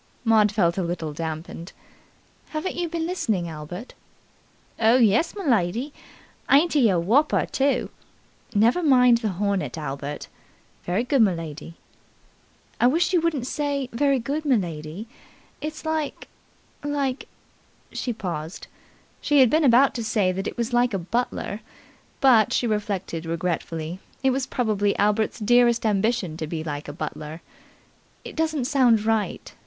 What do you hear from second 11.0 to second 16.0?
good, m'lady." "I wish you wouldn't say 'Very good, m'lady'. It's